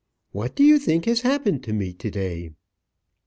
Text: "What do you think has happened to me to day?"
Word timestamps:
"What 0.31 0.55
do 0.55 0.63
you 0.63 0.79
think 0.79 1.05
has 1.05 1.21
happened 1.21 1.63
to 1.65 1.73
me 1.73 1.93
to 1.93 2.09
day?" 2.09 2.53